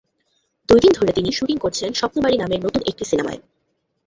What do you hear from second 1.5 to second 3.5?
করছেন স্বপ্নবাড়ি নামের নতুন একটি সিনেমায়।